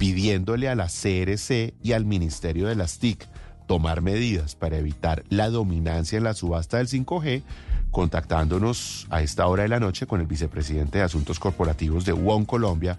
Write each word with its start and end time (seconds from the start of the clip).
pidiéndole 0.00 0.70
a 0.70 0.74
la 0.74 0.86
CRC 0.86 1.74
y 1.82 1.92
al 1.92 2.06
Ministerio 2.06 2.68
de 2.68 2.74
las 2.74 2.98
TIC 2.98 3.28
tomar 3.66 4.00
medidas 4.00 4.56
para 4.56 4.78
evitar 4.78 5.24
la 5.28 5.50
dominancia 5.50 6.16
en 6.16 6.24
la 6.24 6.32
subasta 6.32 6.78
del 6.78 6.86
5G, 6.86 7.42
contactándonos 7.90 9.06
a 9.10 9.20
esta 9.20 9.46
hora 9.46 9.64
de 9.64 9.68
la 9.68 9.78
noche 9.78 10.06
con 10.06 10.22
el 10.22 10.26
vicepresidente 10.26 10.96
de 10.96 11.04
Asuntos 11.04 11.38
Corporativos 11.38 12.06
de 12.06 12.14
WON 12.14 12.46
Colombia, 12.46 12.98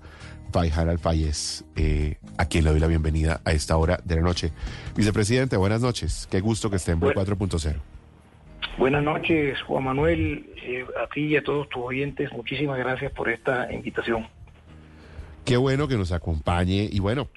Faihan 0.53 0.89
Alfayez, 0.89 1.65
eh, 1.75 2.19
a 2.37 2.45
quien 2.45 2.65
le 2.65 2.69
doy 2.69 2.79
la 2.79 2.85
bienvenida 2.85 3.41
a 3.45 3.51
esta 3.51 3.77
hora 3.77 3.99
de 4.05 4.17
la 4.17 4.21
noche. 4.21 4.51
Vicepresidente, 4.95 5.57
buenas 5.57 5.81
noches. 5.81 6.27
Qué 6.29 6.39
gusto 6.39 6.69
que 6.69 6.75
esté 6.75 6.91
en 6.91 6.99
Blue 6.99 7.13
4.0. 7.13 7.77
Buenas 8.77 9.03
noches, 9.03 9.59
Juan 9.63 9.85
Manuel, 9.85 10.45
eh, 10.63 10.85
a 11.03 11.07
ti 11.07 11.21
y 11.21 11.35
a 11.35 11.43
todos 11.43 11.67
tus 11.69 11.81
oyentes. 11.81 12.31
Muchísimas 12.31 12.77
gracias 12.77 13.11
por 13.11 13.27
esta 13.27 13.73
invitación. 13.73 14.27
Qué 15.45 15.57
bueno 15.57 15.87
que 15.87 15.97
nos 15.97 16.11
acompañe 16.11 16.87
y 16.91 16.99
bueno, 16.99 17.27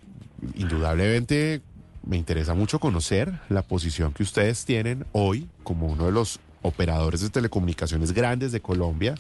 indudablemente 0.55 1.63
me 2.07 2.17
interesa 2.17 2.55
mucho 2.55 2.79
conocer 2.79 3.33
la 3.49 3.63
posición 3.63 4.13
que 4.13 4.23
ustedes 4.23 4.65
tienen 4.65 5.07
hoy 5.13 5.49
como 5.63 5.87
uno 5.87 6.07
de 6.07 6.13
los 6.13 6.41
operadores 6.63 7.21
de 7.23 7.31
telecomunicaciones 7.31 8.13
grandes 8.13 8.53
de 8.53 8.61
Colombia 8.61 9.15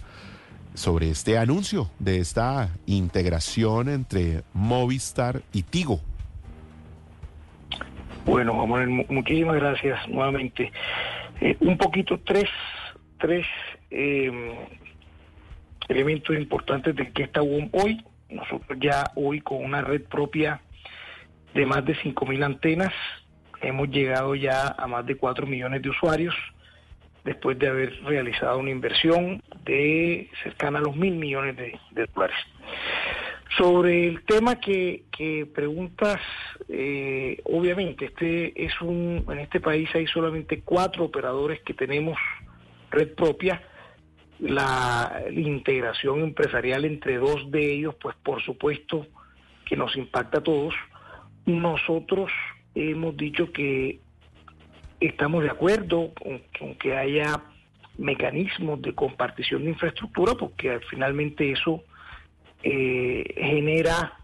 sobre 0.74 1.10
este 1.10 1.38
anuncio 1.38 1.90
de 1.98 2.18
esta 2.18 2.70
integración 2.86 3.88
entre 3.88 4.42
Movistar 4.52 5.42
y 5.52 5.62
Tigo. 5.62 6.00
Bueno, 8.26 8.66
Juan 8.66 9.04
muchísimas 9.08 9.56
gracias 9.56 10.08
nuevamente. 10.08 10.72
Eh, 11.40 11.56
un 11.60 11.76
poquito 11.76 12.18
tres, 12.24 12.48
tres 13.18 13.46
eh, 13.90 14.54
elementos 15.88 16.36
importantes 16.36 16.96
de 16.96 17.10
que 17.12 17.24
está 17.24 17.42
hoy. 17.42 18.02
Nosotros 18.34 18.78
ya 18.80 19.04
hoy 19.14 19.40
con 19.40 19.64
una 19.64 19.80
red 19.80 20.02
propia 20.02 20.60
de 21.54 21.66
más 21.66 21.84
de 21.84 21.94
5.000 21.94 22.44
antenas, 22.44 22.92
hemos 23.62 23.88
llegado 23.88 24.34
ya 24.34 24.74
a 24.76 24.86
más 24.86 25.06
de 25.06 25.16
4 25.16 25.46
millones 25.46 25.82
de 25.82 25.90
usuarios 25.90 26.34
después 27.24 27.58
de 27.58 27.68
haber 27.68 28.02
realizado 28.04 28.58
una 28.58 28.70
inversión 28.70 29.42
de 29.64 30.28
cercana 30.42 30.78
a 30.78 30.82
los 30.82 30.94
mil 30.94 31.14
millones 31.14 31.56
de, 31.56 32.06
dólares. 32.14 32.36
Sobre 33.56 34.08
el 34.08 34.24
tema 34.24 34.56
que, 34.56 35.04
preguntas, 35.54 36.20
eh, 36.68 37.40
obviamente 37.44 38.06
este 38.06 38.64
es 38.64 38.78
un, 38.80 39.24
en 39.28 39.38
este 39.38 39.60
país 39.60 39.88
hay 39.94 40.06
solamente 40.08 40.60
cuatro 40.60 41.04
operadores 41.04 41.60
que 41.60 41.72
tenemos 41.72 42.18
red 42.90 43.14
propia. 43.14 43.62
La, 44.40 45.22
integración 45.30 46.20
empresarial 46.20 46.84
entre 46.84 47.18
dos 47.18 47.50
de 47.50 47.74
ellos, 47.74 47.94
pues 48.00 48.16
por 48.22 48.42
supuesto 48.42 49.06
que 49.64 49.76
nos 49.76 49.96
impacta 49.96 50.38
a 50.38 50.42
todos. 50.42 50.74
Nosotros 51.46 52.30
hemos 52.74 53.16
dicho 53.16 53.52
que 53.52 54.00
estamos 55.00 55.42
de 55.42 55.50
acuerdo 55.50 56.12
con, 56.14 56.74
que 56.76 56.96
haya 56.96 57.42
mecanismos 57.96 58.82
de 58.82 58.94
compartición 58.94 59.64
de 59.64 59.70
infraestructura 59.70 60.34
porque 60.34 60.80
finalmente 60.90 61.52
eso 61.52 61.84
eh, 62.62 63.24
genera 63.36 64.18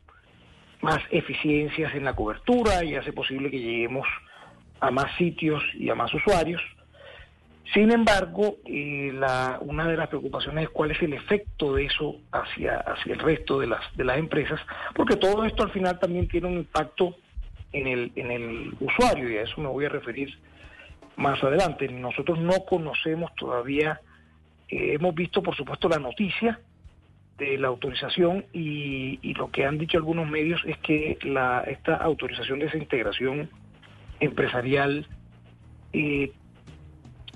más 0.81 1.01
eficiencias 1.11 1.95
en 1.95 2.05
la 2.05 2.15
cobertura 2.15 2.85
y 2.85 2.95
hace 2.95 3.13
posible 3.13 3.51
que 3.51 3.61
lleguemos 3.61 4.07
a 4.81 4.91
más 4.91 5.15
sitios 5.17 5.63
y 5.75 5.91
a 5.91 5.95
más 5.95 6.13
usuarios. 6.15 6.63
Sin 7.73 7.93
embargo, 7.93 8.57
eh, 8.65 9.13
una 9.61 9.87
de 9.87 9.97
las 9.97 10.09
preocupaciones 10.09 10.65
es 10.65 10.71
cuál 10.71 10.91
es 10.91 11.01
el 11.03 11.13
efecto 11.13 11.75
de 11.75 11.85
eso 11.85 12.17
hacia, 12.33 12.79
hacia 12.79 13.13
el 13.13 13.21
resto 13.21 13.61
de 13.61 13.69
las, 13.69 13.97
de 13.97 14.05
las 14.05 14.19
empresas, 14.19 14.61
porque 14.95 15.17
todo 15.17 15.45
esto 15.45 15.63
al 15.63 15.71
final 15.71 15.99
también 16.01 16.27
tiene 16.27 16.49
un 16.49 16.55
impacto 16.55 17.17
en 17.73 17.87
el, 17.87 18.13
en 18.17 18.31
el 18.33 18.75
usuario 18.81 19.31
y 19.31 19.37
a 19.37 19.43
eso 19.43 19.61
me 19.61 19.69
voy 19.69 19.85
a 19.85 19.89
referir 19.89 20.37
más 21.17 21.43
adelante. 21.45 21.89
Nosotros 21.89 22.41
no 22.41 22.65
conocemos 22.69 23.33
todavía, 23.37 24.01
eh, 24.69 24.95
hemos 24.95 25.15
visto 25.15 25.41
por 25.41 25.55
supuesto 25.55 25.89
la 25.89 25.99
noticia 25.99 26.59
de 27.39 27.57
la 27.57 27.69
autorización 27.69 28.47
y, 28.53 29.33
lo 29.35 29.51
que 29.51 29.65
han 29.65 29.79
dicho 29.79 29.97
algunos 29.97 30.29
medios 30.29 30.61
es 30.67 30.77
que 30.79 31.19
la, 31.23 31.63
esta 31.67 31.95
autorización 31.95 32.59
de 32.59 32.67
esa 32.67 32.77
integración 32.77 33.49
empresarial 34.19 35.07
eh, 35.93 36.33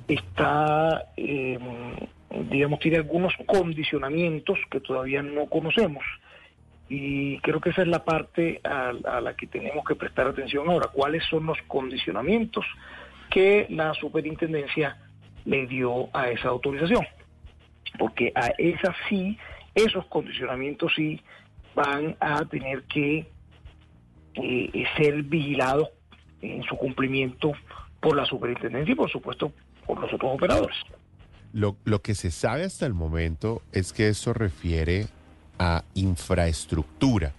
está, 0.08 1.12
eh, 1.16 1.58
digamos, 2.50 2.80
tiene 2.80 2.98
algunos 2.98 3.34
condicionamientos 3.46 4.58
que 4.70 4.80
todavía 4.80 5.22
no 5.22 5.46
conocemos. 5.46 6.04
Y 6.88 7.38
creo 7.38 7.60
que 7.60 7.70
esa 7.70 7.82
es 7.82 7.88
la 7.88 8.04
parte 8.04 8.60
a, 8.62 8.92
a 9.04 9.20
la 9.20 9.34
que 9.34 9.46
tenemos 9.46 9.84
que 9.86 9.94
prestar 9.94 10.26
atención 10.26 10.68
ahora. 10.68 10.88
¿Cuáles 10.92 11.24
son 11.24 11.46
los 11.46 11.58
condicionamientos? 11.66 12.64
que 13.34 13.66
la 13.70 13.92
superintendencia 13.94 14.96
le 15.44 15.66
dio 15.66 16.08
a 16.16 16.30
esa 16.30 16.48
autorización. 16.48 17.04
Porque 17.98 18.32
a 18.34 18.52
esa 18.58 18.94
sí, 19.08 19.36
esos 19.74 20.06
condicionamientos 20.06 20.92
sí 20.94 21.20
van 21.74 22.16
a 22.20 22.44
tener 22.44 22.84
que 22.84 23.26
eh, 24.34 24.84
ser 24.96 25.22
vigilados 25.24 25.88
en 26.42 26.62
su 26.62 26.76
cumplimiento 26.76 27.52
por 28.00 28.16
la 28.16 28.24
superintendencia 28.24 28.92
y 28.92 28.96
por 28.96 29.10
supuesto 29.10 29.52
por 29.86 30.00
los 30.00 30.12
otros 30.12 30.34
operadores. 30.34 30.76
Lo, 31.52 31.76
lo 31.84 32.02
que 32.02 32.14
se 32.14 32.30
sabe 32.30 32.64
hasta 32.64 32.86
el 32.86 32.94
momento 32.94 33.62
es 33.72 33.92
que 33.92 34.08
eso 34.08 34.32
refiere 34.32 35.06
a 35.58 35.84
infraestructura. 35.94 37.32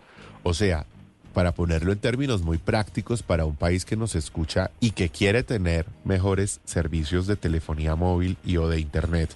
O 0.44 0.54
sea, 0.54 0.86
para 1.34 1.54
ponerlo 1.54 1.92
en 1.92 2.00
términos 2.00 2.44
muy 2.44 2.58
prácticos 2.58 3.22
para 3.22 3.46
un 3.46 3.58
país 3.58 3.84
que 3.84 3.98
nos 3.98 4.16
escucha 4.16 4.72
y 4.80 4.92
que 4.92 5.10
quiere 5.10 5.44
tener 5.44 5.86
mejores 6.06 6.62
servicios 6.64 7.28
de 7.28 7.36
telefonía 7.36 7.96
móvil 7.96 8.38
y 8.46 8.56
o 8.56 8.70
de 8.70 8.80
internet, 8.80 9.36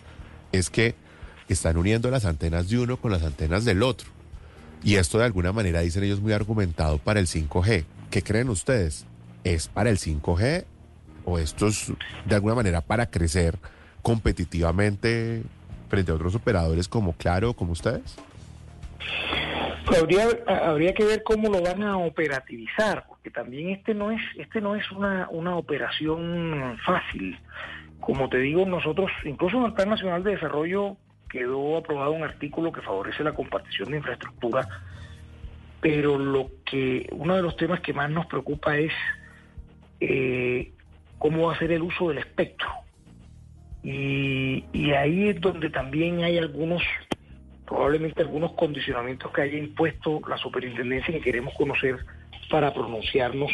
es 0.53 0.69
que 0.69 0.96
están 1.50 1.78
uniendo 1.78 2.09
las 2.09 2.25
antenas 2.25 2.69
de 2.69 2.80
uno 2.80 2.98
con 2.98 3.12
las 3.12 3.24
antenas 3.24 3.66
del 3.66 3.84
otro. 3.84 4.09
Y 4.81 4.96
esto 4.96 5.18
de 5.18 5.25
alguna 5.25 5.52
manera 5.52 5.81
dicen 5.81 6.03
ellos 6.03 6.22
muy 6.22 6.31
argumentado 6.31 7.00
para 7.00 7.19
el 7.19 7.28
5G. 7.28 7.84
¿Qué 8.09 8.22
creen 8.24 8.50
ustedes? 8.50 9.06
¿Es 9.44 9.68
para 9.68 9.90
el 9.90 9.98
5G 9.98 10.64
o 11.25 11.40
esto 11.40 11.68
es 11.68 11.91
de 12.25 12.35
alguna 12.35 12.56
manera 12.56 12.81
para 12.81 13.09
crecer 13.09 13.57
competitivamente 14.02 15.44
frente 15.90 16.12
a 16.12 16.16
otros 16.16 16.35
operadores 16.35 16.88
como 16.88 17.13
Claro, 17.13 17.53
como 17.53 17.72
ustedes? 17.74 18.18
habría, 19.97 20.28
habría 20.47 20.94
que 20.94 21.03
ver 21.03 21.24
cómo 21.24 21.50
lo 21.50 21.62
van 21.62 21.84
a 21.84 21.97
operativizar, 21.97 23.06
porque 23.07 23.31
también 23.31 23.69
este 23.69 23.94
no 23.94 24.12
es, 24.12 24.22
este 24.38 24.62
no 24.62 24.75
es 24.75 24.90
una, 24.91 25.28
una 25.31 25.56
operación 25.56 26.78
fácil. 26.85 27.38
Como 28.00 28.30
te 28.30 28.38
digo, 28.38 28.66
nosotros, 28.66 29.12
incluso 29.25 29.57
en 29.57 29.66
el 29.66 29.74
Plan 29.74 29.90
Nacional 29.90 30.24
de 30.24 30.31
Desarrollo 30.31 30.97
quedó 31.30 31.78
aprobado 31.78 32.12
un 32.12 32.24
artículo 32.24 32.72
que 32.72 32.81
favorece 32.81 33.24
la 33.24 33.34
compartición 33.34 33.91
de 33.91 33.97
infraestructura, 33.97 34.68
pero 35.81 36.18
lo 36.18 36.50
que 36.66 37.07
uno 37.12 37.36
de 37.36 37.41
los 37.41 37.56
temas 37.56 37.81
que 37.81 37.94
más 37.94 38.09
nos 38.09 38.25
preocupa 38.25 38.78
es 38.78 38.91
eh, 40.00 40.72
cómo 41.19 41.47
va 41.47 41.53
a 41.53 41.59
ser 41.59 41.72
el 41.72 41.84
uso 41.84 42.09
del 42.09 42.18
espectro. 42.18 42.68
Y, 43.84 44.63
ahí 44.91 45.30
es 45.30 45.40
donde 45.40 45.69
también 45.69 46.24
hay 46.24 46.38
algunos 46.38 46.81
probablemente 47.66 48.24
algunos 48.24 48.53
condicionamientos 48.53 49.31
que 49.31 49.44
haya 49.44 49.57
impuesto 49.57 50.19
la 50.28 50.38
superintendencia 50.38 51.13
que 51.13 51.22
queremos 51.22 51.53
conocer 51.53 52.03
para 52.50 52.74
pronunciarnos 52.74 53.52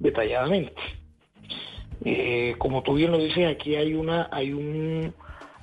detalladamente. 0.00 0.82
Eh, 2.04 2.56
como 2.58 2.82
tú 2.82 2.94
bien 2.94 3.12
lo 3.12 3.18
dices, 3.18 3.46
aquí 3.46 3.76
hay 3.76 3.94
una, 3.94 4.28
hay 4.32 4.52
un, 4.52 5.14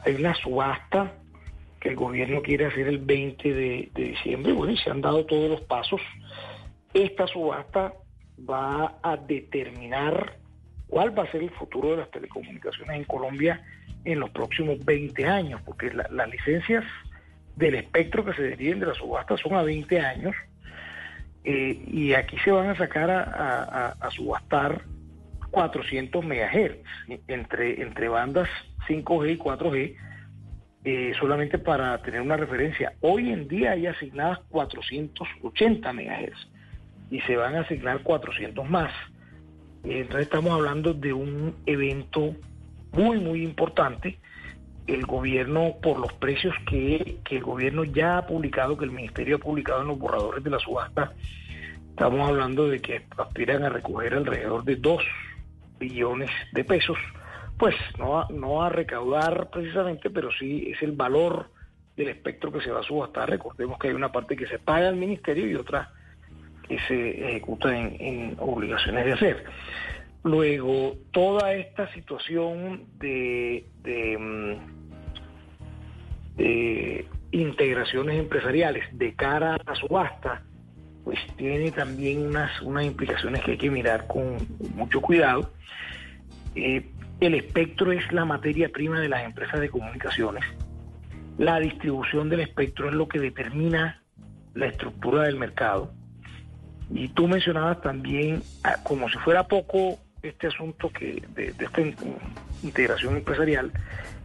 hay 0.05 0.15
una 0.15 0.33
subasta 0.35 1.13
que 1.81 1.89
el 1.89 1.95
gobierno 1.97 2.41
quiere 2.41 2.67
hacer 2.67 2.88
el 2.88 3.00
20 3.00 3.53
de, 3.53 3.89
de 3.94 4.03
diciembre. 4.03 4.53
Bueno, 4.53 4.71
y 4.71 4.77
se 4.77 4.89
han 4.89 5.01
dado 5.01 5.25
todos 5.25 5.50
los 5.50 5.61
pasos. 5.61 6.00
Esta 6.94 7.27
subasta 7.27 7.94
va 8.50 8.97
a 9.03 9.18
determinar 9.18 10.38
cuál 10.94 11.18
va 11.18 11.24
a 11.24 11.31
ser 11.31 11.42
el 11.42 11.50
futuro 11.50 11.90
de 11.90 11.98
las 11.98 12.12
telecomunicaciones 12.12 12.95
en 12.95 13.04
Colombia 13.06 13.63
en 14.06 14.19
los 14.19 14.30
próximos 14.30 14.78
20 14.86 15.25
años, 15.25 15.60
porque 15.66 15.92
las 15.92 16.30
licencias 16.30 16.86
del 17.56 17.74
espectro 17.74 18.24
que 18.24 18.34
se 18.34 18.44
deriven 18.44 18.80
de 18.80 18.86
la 18.86 18.94
subasta 18.94 19.36
son 19.38 19.56
a 19.56 19.63
20 19.63 20.00
años 20.00 20.36
eh, 21.45 21.84
y 21.88 22.13
aquí 22.13 22.38
se 22.45 22.51
van 22.51 22.69
a 22.69 22.78
sacar 22.78 23.10
a, 23.10 24.10
subastar 24.12 24.84
400 25.50 26.24
megahertz 26.24 26.86
entre, 27.28 27.81
entre 27.81 28.07
bandas 28.07 28.48
5G 28.88 29.31
y 29.31 29.38
4G 29.39 29.96
eh, 30.84 31.13
solamente 31.19 31.57
para 31.57 32.00
tener 32.04 32.22
una 32.22 32.38
referencia. 32.38 32.94
Hoy 33.01 33.31
en 33.31 33.48
día 33.48 33.72
hay 33.72 33.88
asignadas 33.88 34.42
480 34.50 35.92
megahertz 35.92 36.48
y 37.10 37.19
se 37.22 37.36
van 37.36 37.56
a 37.56 37.62
asignar 37.62 38.04
400 38.04 38.69
más. 38.69 38.94
Entonces 39.83 40.27
estamos 40.27 40.53
hablando 40.53 40.94
de 40.94 41.13
un 41.13 41.56
evento 41.65 42.35
muy, 42.94 43.19
muy 43.19 43.44
importante 43.44 44.18
el 44.88 45.06
gobierno, 45.06 45.75
por 45.81 46.00
los 46.00 46.12
precios 46.13 46.53
que, 46.68 47.19
el 47.30 47.44
gobierno 47.44 47.83
ya 47.83 48.18
ha 48.18 48.27
publicado, 48.27 48.77
que 48.77 48.85
el 48.85 48.91
ministerio 48.91 49.38
ha 49.38 49.39
publicado 49.39 49.81
en 49.81 49.88
los 49.88 50.00
borradores 50.00 50.44
de 50.44 50.50
la 50.50 50.59
subasta, 50.59 51.13
Estamos 51.94 52.27
hablando 52.27 52.68
de 52.68 52.81
que 52.81 53.06
aspiran 53.19 53.63
a 53.63 53.69
recoger 53.69 54.15
alrededor 54.15 54.63
de 54.63 54.77
2 54.77 55.03
billones 55.77 56.31
de 56.51 56.63
pesos, 56.63 56.97
pues 57.56 57.75
no 58.00 58.27
no 58.29 58.63
a 58.63 58.69
recaudar 58.69 59.51
precisamente, 59.51 60.09
pero 60.09 60.31
sí 60.31 60.71
es 60.74 60.81
el 60.81 60.94
valor 60.94 61.51
del 61.95 62.09
espectro 62.09 62.51
que 62.51 62.62
se 62.62 62.71
va 62.71 62.79
a 62.79 62.83
subastar. 62.83 63.29
Recordemos 63.29 63.77
que 63.77 63.89
hay 63.89 63.94
una 63.94 64.12
parte 64.12 64.36
que 64.36 64.47
se 64.47 64.57
paga 64.57 64.89
al 64.89 64.95
ministerio 64.95 65.47
y 65.47 65.53
otra 65.53 65.91
que 66.68 66.80
se 66.88 67.30
ejecuta 67.30 67.77
en, 67.77 68.36
obligaciones 68.39 69.06
de 69.06 69.13
hacer. 69.13 69.44
Luego, 70.24 70.95
toda 71.12 71.54
esta 71.54 71.92
situación 71.94 72.88
mm, 73.00 74.56
de 76.38 77.07
integraciones 77.31 78.19
empresariales 78.19 78.86
de 78.98 79.13
cara 79.15 79.56
a 79.56 79.63
la 79.65 79.75
subasta, 79.75 80.44
pues 81.04 81.19
tiene 81.36 81.71
también 81.71 82.25
unas, 82.27 82.62
unas 82.62 82.86
implicaciones 82.86 83.44
que 83.44 83.51
hay 83.51 83.57
que 83.57 83.69
mirar 83.69 84.07
con 84.07 84.38
mucho 84.75 85.01
cuidado. 85.01 85.51
Eh, 86.56 86.89
el 87.19 87.36
espectro 87.36 87.92
es 87.92 88.10
la 88.12 88.25
materia 88.25 88.69
prima 88.69 89.00
de 89.00 89.10
las 89.10 89.24
empresas 89.24 89.60
de 89.60 89.69
comunicaciones. 89.69 90.44
La 91.38 91.60
distribución 91.60 92.30
del 92.30 92.42
espectro 92.42 92.89
es 92.89 92.95
lo 92.95 93.07
que 93.07 93.19
determina 93.19 94.01
la 94.54 94.68
estructura 94.68 95.24
del 95.24 95.38
mercado. 95.38 95.92
Y 96.89 97.07
tú 97.09 97.27
mencionabas 97.27 97.81
también, 97.81 98.44
ah, 98.63 98.77
como 98.83 99.09
si 99.09 99.18
fuera 99.19 99.47
poco, 99.47 100.00
este 100.21 100.47
asunto 100.47 100.89
que 100.89 101.24
de, 101.35 101.53
esta 101.59 101.81
integración 102.63 103.18
empresarial, 103.18 103.71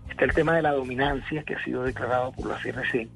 está 0.09 0.25
el 0.25 0.33
tema 0.33 0.55
de 0.55 0.63
la 0.63 0.73
dominancia 0.73 1.43
que 1.43 1.55
ha 1.55 1.65
sido 1.65 1.83
declarado 1.83 2.33
por 2.33 2.47
la 2.47 2.59
CNC 2.59 3.09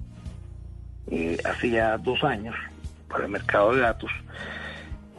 eh, 1.10 1.38
hace 1.44 1.70
ya 1.70 1.96
dos 1.98 2.22
años 2.24 2.54
para 3.08 3.24
el 3.24 3.30
mercado 3.30 3.74
de 3.74 3.80
datos. 3.80 4.10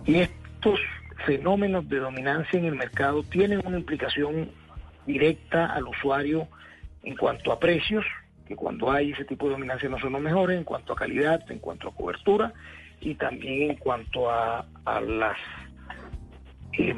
Y 0.05 0.19
estos 0.19 0.79
fenómenos 1.25 1.87
de 1.87 1.99
dominancia 1.99 2.59
en 2.59 2.65
el 2.65 2.75
mercado 2.75 3.23
tienen 3.23 3.61
una 3.65 3.77
implicación 3.77 4.51
directa 5.05 5.67
al 5.67 5.87
usuario 5.87 6.47
en 7.03 7.15
cuanto 7.15 7.51
a 7.51 7.59
precios, 7.59 8.05
que 8.47 8.55
cuando 8.55 8.91
hay 8.91 9.11
ese 9.11 9.25
tipo 9.25 9.45
de 9.45 9.53
dominancia 9.53 9.89
no 9.89 9.99
son 9.99 10.13
los 10.13 10.21
mejores, 10.21 10.57
en 10.57 10.63
cuanto 10.63 10.93
a 10.93 10.95
calidad, 10.95 11.49
en 11.49 11.59
cuanto 11.59 11.87
a 11.87 11.95
cobertura 11.95 12.53
y 13.03 13.15
también 13.15 13.71
en 13.71 13.77
cuanto 13.77 14.29
a, 14.29 14.65
las 14.85 15.37
em, 16.73 16.97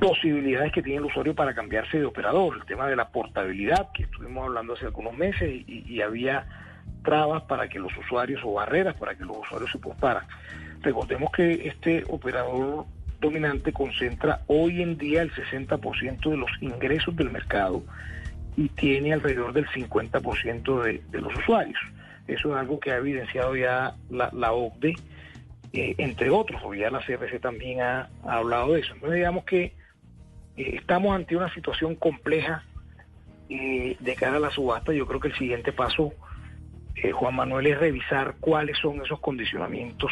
posibilidades 0.00 0.72
que 0.72 0.82
tiene 0.82 0.98
el 0.98 1.04
usuario 1.06 1.34
para 1.34 1.54
cambiarse 1.54 1.98
de 1.98 2.06
operador. 2.06 2.56
El 2.56 2.64
tema 2.64 2.86
de 2.86 2.96
la 2.96 3.08
portabilidad, 3.08 3.88
que 3.92 4.04
estuvimos 4.04 4.46
hablando 4.46 4.74
hace 4.74 4.86
algunos 4.86 5.16
meses 5.16 5.64
y 5.66 6.00
había 6.00 6.46
trabas 7.02 7.42
para 7.44 7.68
que 7.68 7.78
los 7.78 7.96
usuarios 7.96 8.40
o 8.44 8.54
barreras 8.54 8.94
para 8.96 9.14
que 9.14 9.24
los 9.24 9.38
usuarios 9.38 9.70
se 9.70 9.78
postaran. 9.78 10.24
Recordemos 10.82 11.30
que 11.32 11.66
este 11.66 12.04
operador 12.08 12.86
dominante 13.20 13.72
concentra 13.72 14.42
hoy 14.46 14.82
en 14.82 14.96
día 14.96 15.22
el 15.22 15.32
60% 15.32 16.30
de 16.30 16.36
los 16.36 16.50
ingresos 16.60 17.16
del 17.16 17.30
mercado 17.30 17.82
y 18.56 18.68
tiene 18.68 19.12
alrededor 19.12 19.52
del 19.52 19.66
50% 19.66 20.82
de, 20.82 21.02
de 21.10 21.20
los 21.20 21.34
usuarios. 21.36 21.78
Eso 22.28 22.50
es 22.50 22.60
algo 22.60 22.78
que 22.78 22.92
ha 22.92 22.98
evidenciado 22.98 23.56
ya 23.56 23.94
la, 24.10 24.30
la 24.34 24.52
OCDE, 24.52 24.94
eh, 25.72 25.94
entre 25.96 26.28
otros, 26.28 26.60
porque 26.62 26.80
ya 26.80 26.90
la 26.90 27.00
CRC 27.00 27.40
también 27.40 27.80
ha, 27.80 28.10
hablado 28.22 28.74
de 28.74 28.80
eso. 28.80 28.92
Entonces 28.94 29.16
digamos 29.16 29.44
que 29.44 29.64
eh, 30.56 30.76
estamos 30.76 31.16
ante 31.16 31.36
una 31.36 31.52
situación 31.54 31.94
compleja 31.94 32.64
eh, 33.48 33.96
de 33.98 34.14
cara 34.14 34.36
a 34.36 34.40
la 34.40 34.50
subasta. 34.50 34.92
Yo 34.92 35.06
creo 35.06 35.20
que 35.20 35.28
el 35.28 35.36
siguiente 35.36 35.72
paso 35.72 36.12
Juan 37.12 37.36
Manuel, 37.36 37.68
es 37.68 37.78
revisar 37.78 38.34
cuáles 38.40 38.76
son 38.78 39.00
esos 39.00 39.20
condicionamientos 39.20 40.10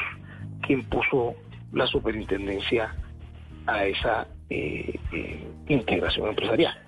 que 0.64 0.74
impuso 0.74 1.34
la 1.72 1.84
superintendencia 1.84 2.94
a 3.66 3.84
esa 3.86 4.28
integración 5.66 6.28
empresarial. 6.28 6.78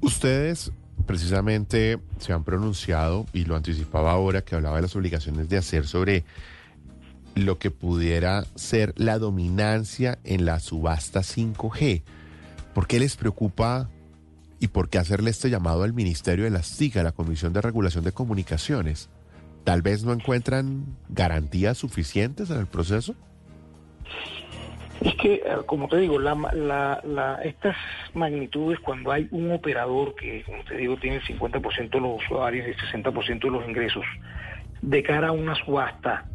Ustedes 0.00 0.72
precisamente 1.08 1.98
se 2.18 2.32
han 2.32 2.44
pronunciado, 2.44 3.26
y 3.32 3.44
lo 3.44 3.56
anticipaba 3.56 4.12
ahora, 4.12 4.42
que 4.42 4.54
hablaba 4.54 4.76
de 4.76 4.82
las 4.82 4.94
obligaciones 4.94 5.48
de 5.48 5.56
hacer 5.56 5.88
sobre 5.88 6.22
lo 7.34 7.58
que 7.58 7.72
pudiera 7.72 8.44
ser 8.54 8.94
la 8.96 9.18
dominancia 9.18 10.20
en 10.22 10.44
la 10.44 10.60
subasta 10.60 11.20
5G. 11.20 12.02
¿Por 12.74 12.86
qué 12.86 13.00
les 13.00 13.16
preocupa 13.16 13.88
¿Y 14.60 14.68
por 14.68 14.88
qué 14.88 14.98
hacerle 14.98 15.30
este 15.30 15.50
llamado 15.50 15.84
al 15.84 15.92
Ministerio 15.92 16.44
de 16.44 16.50
las 16.50 16.76
TIC, 16.76 16.96
a 16.96 17.02
la 17.02 17.12
Comisión 17.12 17.52
de 17.52 17.60
Regulación 17.60 18.04
de 18.04 18.12
Comunicaciones? 18.12 19.08
¿Tal 19.64 19.82
vez 19.82 20.02
no 20.02 20.12
encuentran 20.12 20.84
garantías 21.08 21.78
suficientes 21.78 22.50
en 22.50 22.58
el 22.58 22.66
proceso? 22.66 23.14
Es 25.00 25.14
que, 25.14 25.34
eh, 25.34 25.42
como 25.66 25.86
te 25.88 25.98
digo, 25.98 26.18
estas 26.20 27.76
magnitudes, 28.14 28.78
cuando 28.80 29.12
hay 29.12 29.28
un 29.30 29.52
operador 29.52 30.14
que, 30.14 30.42
como 30.44 30.62
te 30.64 30.76
digo, 30.76 30.96
tiene 30.96 31.16
el 31.16 31.22
50% 31.22 31.90
de 31.90 32.00
los 32.00 32.22
usuarios 32.22 32.66
y 32.66 32.70
el 32.70 32.76
60% 32.76 33.40
de 33.40 33.50
los 33.50 33.68
ingresos, 33.68 34.04
de 34.82 35.02
cara 35.02 35.28
a 35.28 35.32
una 35.32 35.54
subasta, 35.54 36.26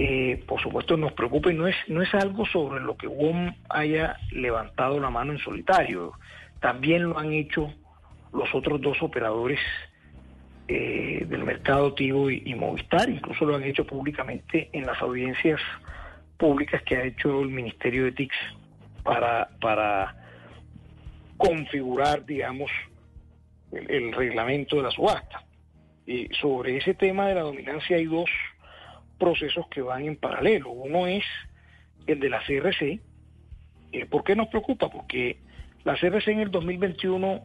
eh, 0.00 0.44
por 0.46 0.62
supuesto 0.62 0.96
nos 0.96 1.12
preocupa 1.12 1.50
y 1.50 1.56
no 1.56 1.66
es, 1.66 1.74
no 1.88 2.00
es 2.02 2.14
algo 2.14 2.46
sobre 2.46 2.80
lo 2.80 2.96
que 2.96 3.08
WOM 3.08 3.52
haya 3.68 4.16
levantado 4.30 5.00
la 5.00 5.10
mano 5.10 5.32
en 5.32 5.38
solitario. 5.38 6.12
También 6.60 7.02
lo 7.02 7.18
han 7.18 7.32
hecho 7.32 7.72
los 8.32 8.54
otros 8.54 8.80
dos 8.80 9.02
operadores 9.02 9.58
eh, 10.68 11.26
del 11.28 11.42
mercado 11.44 11.94
Tigo 11.94 12.30
y, 12.30 12.54
Movistar, 12.54 13.08
incluso 13.08 13.44
lo 13.44 13.56
han 13.56 13.64
hecho 13.64 13.84
públicamente 13.84 14.68
en 14.72 14.86
las 14.86 15.00
audiencias 15.02 15.60
públicas 16.36 16.80
que 16.82 16.96
ha 16.96 17.04
hecho 17.04 17.40
el 17.40 17.48
Ministerio 17.48 18.04
de 18.04 18.12
TICS 18.12 18.36
para, 19.02 19.48
para 19.60 20.14
configurar, 21.38 22.26
digamos, 22.26 22.70
el, 23.72 24.12
reglamento 24.12 24.76
de 24.76 24.82
la 24.82 24.90
subasta. 24.90 25.44
Y 26.06 26.28
sobre 26.40 26.76
ese 26.76 26.94
tema 26.94 27.28
de 27.28 27.34
la 27.34 27.42
dominancia 27.42 27.96
hay 27.96 28.06
dos 28.06 28.28
procesos 29.18 29.66
que 29.68 29.80
van 29.80 30.04
en 30.04 30.16
paralelo. 30.16 30.70
Uno 30.70 31.06
es 31.06 31.24
el 32.06 32.20
de 32.20 32.28
la 32.28 32.40
CRC. 32.40 33.00
Eh, 33.92 34.06
¿Por 34.06 34.24
qué 34.24 34.36
nos 34.36 34.48
preocupa? 34.48 34.90
Porque 34.90 35.38
la 35.84 35.94
CRC 35.94 36.28
en 36.28 36.40
el 36.40 36.50
2021, 36.50 37.42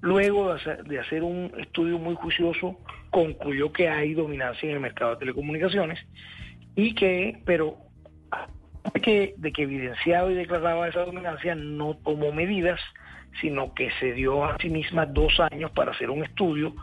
luego 0.00 0.54
de 0.54 0.98
hacer, 0.98 1.22
un 1.22 1.52
estudio 1.58 1.98
muy 1.98 2.14
juicioso, 2.14 2.78
concluyó 3.10 3.72
que 3.72 3.88
hay 3.88 4.14
dominancia 4.14 4.68
en 4.68 4.76
el 4.76 4.80
mercado 4.80 5.12
de 5.12 5.18
telecomunicaciones 5.18 5.98
y 6.74 6.94
que, 6.94 7.40
pero 7.44 7.87
de 8.94 9.00
que, 9.00 9.34
de 9.36 9.52
que 9.52 9.62
evidenciado 9.62 10.30
y 10.30 10.34
declaraba 10.34 10.88
esa 10.88 11.04
dominancia, 11.04 11.54
no 11.54 11.94
tomó 11.96 12.32
medidas, 12.32 12.80
sino 13.40 13.74
que 13.74 13.90
se 14.00 14.12
dio 14.12 14.44
a 14.44 14.56
sí 14.58 14.70
misma 14.70 15.06
dos 15.06 15.38
años 15.40 15.70
para 15.72 15.92
hacer 15.92 16.10
un 16.10 16.24
estudio 16.24 16.74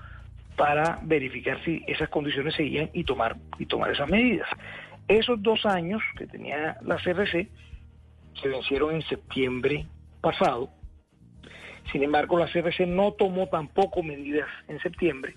para 0.55 0.99
verificar 1.03 1.61
si 1.65 1.83
esas 1.85 2.07
condiciones 2.09 2.55
seguían 2.55 2.89
y 2.93 3.03
tomar, 3.03 3.35
y 3.59 3.65
tomar 3.65 3.91
esas 3.91 4.09
medidas. 4.09 4.47
Esos 5.07 5.41
dos 5.43 5.65
años 5.65 6.01
que 6.17 6.27
tenía 6.27 6.77
la 6.81 6.95
CRC 6.95 7.49
se 8.41 8.47
vencieron 8.47 8.95
en 8.95 9.01
septiembre 9.03 9.85
pasado. 10.21 10.69
Sin 11.91 12.03
embargo, 12.03 12.39
la 12.39 12.47
CRC 12.47 12.87
no 12.87 13.11
tomó 13.11 13.47
tampoco 13.47 14.01
medidas 14.01 14.47
en 14.67 14.79
septiembre, 14.79 15.35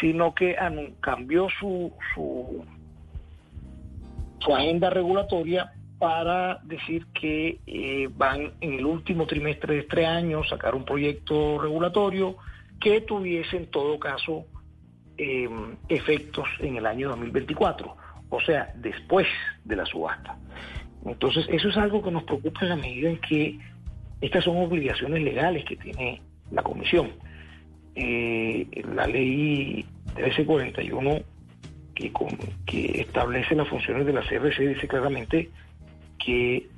sino 0.00 0.34
que 0.34 0.56
cambió 1.00 1.48
su, 1.58 1.92
su 2.14 2.64
agenda 4.54 4.90
regulatoria 4.90 5.72
para 5.98 6.60
decir 6.62 7.06
que 7.06 7.58
eh, 7.66 8.08
van 8.16 8.52
en 8.60 8.74
el 8.74 8.86
último 8.86 9.26
trimestre 9.26 9.74
de 9.74 9.80
este 9.80 10.06
año 10.06 10.44
sacar 10.44 10.74
un 10.74 10.84
proyecto 10.84 11.58
regulatorio 11.58 12.36
que 12.80 13.00
tuviese 13.00 13.56
en 13.56 13.66
todo 13.66 13.98
caso 13.98 14.46
em, 15.16 15.76
efectos 15.88 16.46
en 16.60 16.76
el 16.76 16.86
año 16.86 17.08
2024, 17.08 17.96
o 18.30 18.40
sea, 18.40 18.72
después 18.76 19.26
de 19.64 19.76
la 19.76 19.84
subasta. 19.86 20.36
Entonces, 21.04 21.46
eso 21.50 21.68
es 21.68 21.76
algo 21.76 22.02
que 22.02 22.10
nos 22.10 22.22
preocupa 22.22 22.60
en 22.62 22.68
la 22.68 22.76
medida 22.76 23.10
en 23.10 23.18
que 23.20 23.58
estas 24.20 24.44
son 24.44 24.56
obligaciones 24.58 25.22
legales 25.22 25.64
que 25.64 25.76
tiene 25.76 26.22
la 26.52 26.62
Comisión. 26.62 27.10
Eh, 27.96 28.66
la 28.94 29.06
ley 29.08 29.84
1341 30.16 31.20
que, 31.94 32.12
que 32.64 33.00
establece 33.00 33.56
las 33.56 33.68
funciones 33.68 34.06
de 34.06 34.12
la 34.12 34.22
CRC 34.22 34.68
dice 34.68 34.86
claramente 34.86 35.50
que, 36.18 36.68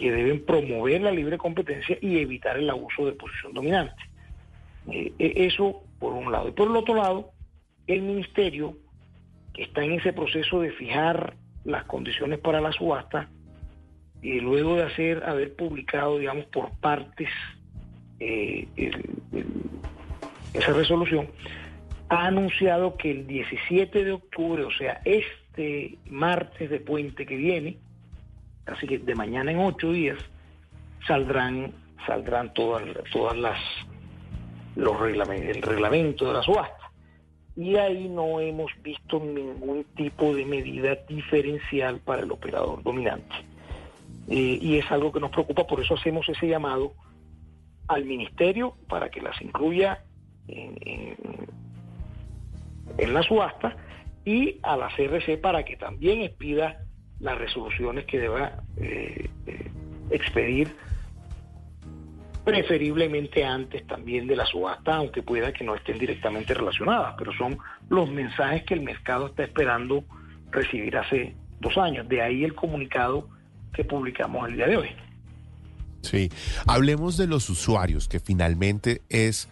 deben 0.00 0.44
promover 0.44 1.00
la 1.00 1.10
libre 1.10 1.38
competencia 1.38 1.98
y 2.00 2.18
evitar 2.18 2.56
el 2.56 2.70
abuso 2.70 3.04
de 3.04 3.12
posición 3.12 3.52
dominante. 3.52 4.00
Eh, 4.92 5.12
e, 5.18 5.46
eso 5.46 5.82
por 5.98 6.12
un 6.12 6.30
lado. 6.30 6.48
Y 6.48 6.52
por 6.52 6.68
el 6.68 6.76
otro 6.76 6.94
lado, 6.94 7.32
el 7.88 8.02
ministerio, 8.02 8.76
que 9.52 9.64
está 9.64 9.82
en 9.82 9.94
ese 9.94 10.12
proceso 10.12 10.60
de 10.60 10.70
fijar 10.70 11.34
las 11.64 11.84
condiciones 11.84 12.38
para 12.38 12.60
la 12.60 12.70
subasta, 12.70 13.28
y 14.22 14.40
luego 14.40 14.76
de 14.76 14.84
hacer, 14.84 15.22
haber 15.24 15.54
publicado, 15.54 16.18
digamos, 16.18 16.44
por 16.46 16.70
partes 16.78 17.28
eh, 18.20 18.66
esa 20.54 20.72
resolución, 20.72 21.28
ha 22.08 22.26
anunciado 22.26 22.96
que 22.96 23.10
el 23.10 23.26
17 23.26 24.04
de 24.04 24.12
octubre, 24.12 24.64
o 24.64 24.72
sea, 24.72 25.00
este 25.04 25.98
martes 26.06 26.70
de 26.70 26.80
puente 26.80 27.26
que 27.26 27.36
viene, 27.36 27.78
así 28.72 28.86
que 28.86 28.98
de 28.98 29.14
mañana 29.14 29.52
en 29.52 29.60
ocho 29.60 29.92
días 29.92 30.18
saldrán 31.06 31.72
saldrán 32.06 32.52
todas 32.54 32.82
todas 33.12 33.36
las 33.36 33.58
los 34.76 34.98
reglamentos, 34.98 35.56
el 35.56 35.62
reglamento 35.62 36.26
de 36.26 36.32
la 36.34 36.42
subasta. 36.42 36.92
Y 37.56 37.74
ahí 37.74 38.08
no 38.08 38.38
hemos 38.38 38.70
visto 38.82 39.18
ningún 39.18 39.84
tipo 39.96 40.32
de 40.32 40.44
medida 40.44 40.94
diferencial 41.08 41.98
para 41.98 42.22
el 42.22 42.30
operador 42.30 42.82
dominante. 42.84 43.34
Eh, 44.28 44.58
y 44.60 44.78
es 44.78 44.90
algo 44.92 45.10
que 45.10 45.18
nos 45.18 45.30
preocupa, 45.30 45.66
por 45.66 45.80
eso 45.80 45.94
hacemos 45.94 46.28
ese 46.28 46.46
llamado 46.46 46.92
al 47.88 48.04
ministerio 48.04 48.74
para 48.88 49.10
que 49.10 49.20
las 49.20 49.40
incluya 49.40 50.04
en, 50.46 51.16
la 53.12 53.22
subasta 53.22 53.76
y 54.24 54.58
a 54.62 54.76
la 54.76 54.88
CRC 54.88 55.40
para 55.40 55.64
que 55.64 55.76
también 55.76 56.20
expida 56.22 56.84
las 57.20 57.38
resoluciones 57.38 58.04
que 58.06 58.20
deba 58.20 58.62
eh, 58.76 59.28
eh, 59.46 59.70
expedir 60.10 60.74
preferiblemente 62.44 63.44
antes 63.44 63.86
también 63.86 64.26
de 64.26 64.34
la 64.34 64.46
subasta, 64.46 64.96
aunque 64.96 65.22
pueda 65.22 65.52
que 65.52 65.64
no 65.64 65.74
estén 65.74 65.98
directamente 65.98 66.54
relacionadas, 66.54 67.14
pero 67.18 67.32
son 67.34 67.58
los 67.90 68.10
mensajes 68.10 68.62
que 68.62 68.74
el 68.74 68.80
mercado 68.80 69.26
está 69.26 69.44
esperando 69.44 70.04
recibir 70.50 70.96
hace 70.96 71.34
dos 71.60 71.76
años. 71.76 72.08
De 72.08 72.22
ahí 72.22 72.44
el 72.44 72.54
comunicado 72.54 73.28
que 73.72 73.84
publicamos 73.84 74.48
el 74.48 74.56
día 74.56 74.66
de 74.66 74.76
hoy. 74.78 74.88
Sí, 76.00 76.30
hablemos 76.66 77.18
de 77.18 77.26
los 77.26 77.50
usuarios, 77.50 78.08
que 78.08 78.18
finalmente 78.18 79.02
es 79.10 79.50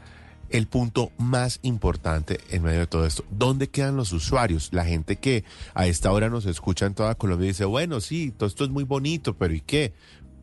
el 0.51 0.67
punto 0.67 1.11
más 1.19 1.59
importante 1.63 2.39
en 2.51 2.63
medio 2.63 2.81
de 2.81 2.87
todo 2.87 3.07
esto. 3.07 3.25
¿Dónde 3.31 3.69
quedan 3.69 3.97
los 3.97 4.13
usuarios? 4.13 4.73
La 4.73 4.85
gente 4.85 5.17
que 5.17 5.45
a 5.75 5.87
esta 5.87 6.13
hora 6.13 6.29
nos 6.29 6.47
escucha 6.47 6.87
en 6.87 6.95
toda 6.95 7.15
Colombia 7.15 7.49
dice, 7.49 7.65
bueno, 7.65 8.01
sí, 8.01 8.33
todo 8.37 8.49
esto 8.49 8.65
es 8.65 8.71
muy 8.71 8.85
bonito, 8.85 9.37
pero 9.37 9.55
¿y 9.55 9.61
qué? 9.61 9.93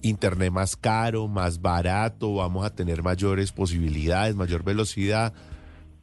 Internet 0.02 0.52
más 0.52 0.76
caro, 0.76 1.28
más 1.28 1.62
barato, 1.62 2.36
vamos 2.36 2.66
a 2.66 2.76
tener 2.76 3.04
mayores 3.04 3.52
posibilidades, 3.52 4.36
mayor 4.36 4.64
velocidad. 4.64 5.34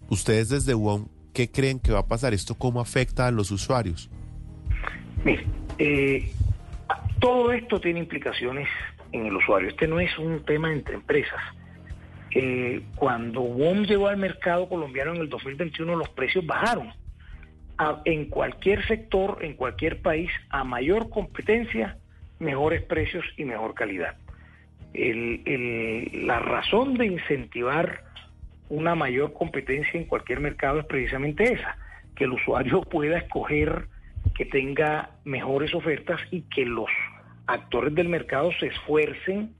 Ustedes 0.09 0.49
desde 0.49 0.75
WOM, 0.75 1.09
¿qué 1.35 1.51
creen 1.51 1.79
que 1.79 1.93
va 1.93 2.01
a 2.01 2.07
pasar? 2.07 2.33
¿Esto 2.33 2.55
cómo 2.55 2.81
afecta 2.81 3.27
a 3.27 3.31
los 3.31 3.51
usuarios? 3.51 4.11
Mire, 5.25 5.47
eh, 5.79 6.33
todo 7.21 7.53
esto 7.53 7.81
tiene 7.81 8.01
implicaciones 8.01 8.69
en 9.13 9.27
el 9.27 9.37
usuario. 9.37 9.69
Este 9.69 9.87
no 9.87 10.01
es 10.01 10.17
un 10.19 10.43
tema 10.45 10.73
entre 10.73 10.95
empresas. 10.95 11.41
Eh, 12.33 12.83
cuando 12.95 13.41
WOM 13.41 13.85
llegó 13.85 14.09
al 14.09 14.17
mercado 14.17 14.69
colombiano 14.69 15.15
en 15.15 15.23
el 15.23 15.29
2021, 15.29 15.97
los 15.97 16.09
precios 16.11 16.47
bajaron. 16.47 16.93
en 18.05 18.27
cualquier 18.27 18.87
sector, 18.87 19.39
en 19.41 19.55
cualquier 19.55 20.03
país, 20.03 20.31
a 20.51 20.65
mayor 20.65 21.09
competencia, 21.09 21.97
mejores 22.39 22.83
precios 22.83 23.25
y 23.39 23.45
mejor 23.45 23.75
calidad. 23.75 24.17
la 24.93 26.39
razón 26.41 26.95
de 26.95 27.07
incentivar 27.07 28.05
una 28.69 28.95
mayor 28.95 29.33
competencia 29.33 29.99
en 29.99 30.07
cualquier 30.07 30.41
mercado 30.41 30.81
es 30.81 30.87
precisamente 30.87 31.53
esa, 31.53 31.77
que 32.15 32.25
el 32.25 32.33
usuario 32.33 32.81
pueda 32.91 33.19
escoger 33.19 33.89
que 34.35 34.45
tenga 34.45 35.11
mejores 35.25 35.75
ofertas 35.75 36.21
y 36.31 36.43
que 36.43 36.65
los 36.65 36.91
actores 37.47 37.95
del 37.95 38.09
mercado 38.09 38.51
se 38.61 38.69
esfuercen 38.69 39.55